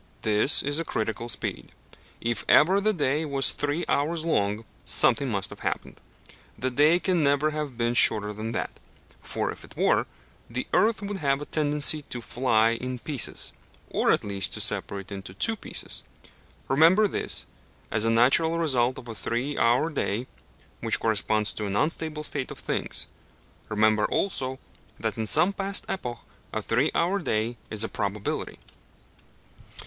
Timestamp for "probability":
27.87-28.57